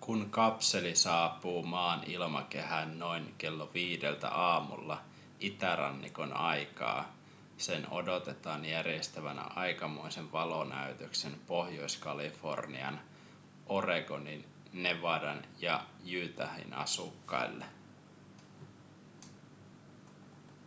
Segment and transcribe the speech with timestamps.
[0.00, 5.02] kun kapseli saapuu maan ilmakehään noin kello viideltä aamulla
[5.40, 7.14] itärannikon aikaa
[7.56, 13.00] sen odotetaan järjestävän aikamoisen valonäytöksen pohjois-kalifornian
[13.66, 15.86] oregonin nevadan ja
[16.24, 17.64] utahin asukkaille